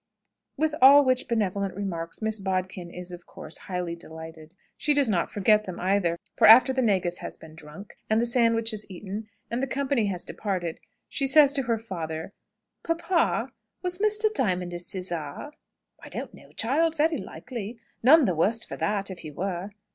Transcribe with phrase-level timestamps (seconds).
[0.57, 4.55] With all which benevolent remarks Miss Bodkin is, of course, highly delighted.
[4.75, 8.25] She does not forget them either; for after the negus has been drunk, and the
[8.25, 12.33] sandwiches eaten, and the company has departed, she says to her father,
[12.81, 13.51] "Papa,
[13.83, 14.33] was Mr.
[14.33, 15.51] Diamond a sizar?"
[16.01, 16.97] "I don't know, child.
[16.97, 17.77] Very likely.
[18.01, 19.69] None the worse for that, if he were."